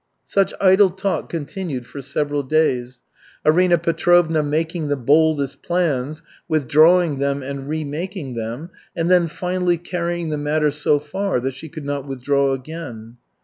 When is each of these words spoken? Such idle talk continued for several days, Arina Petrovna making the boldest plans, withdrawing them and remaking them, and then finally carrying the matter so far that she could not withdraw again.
Such 0.25 0.51
idle 0.59 0.89
talk 0.89 1.29
continued 1.29 1.85
for 1.85 2.01
several 2.01 2.41
days, 2.41 3.03
Arina 3.45 3.77
Petrovna 3.77 4.41
making 4.41 4.87
the 4.87 4.95
boldest 4.95 5.61
plans, 5.61 6.23
withdrawing 6.47 7.19
them 7.19 7.43
and 7.43 7.69
remaking 7.69 8.33
them, 8.33 8.71
and 8.95 9.11
then 9.11 9.27
finally 9.27 9.77
carrying 9.77 10.29
the 10.31 10.39
matter 10.39 10.71
so 10.71 10.97
far 10.97 11.39
that 11.41 11.53
she 11.53 11.69
could 11.69 11.85
not 11.85 12.07
withdraw 12.07 12.51
again. 12.53 13.17